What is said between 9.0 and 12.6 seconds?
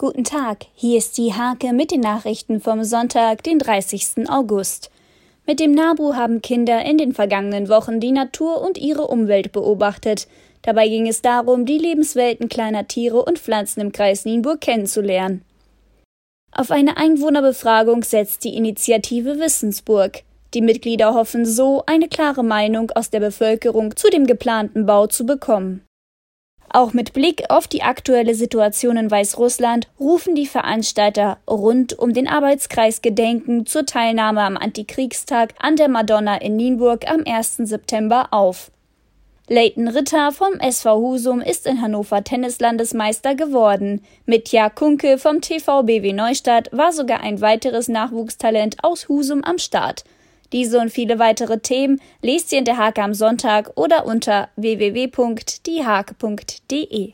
Umwelt beobachtet. Dabei ging es darum, die Lebenswelten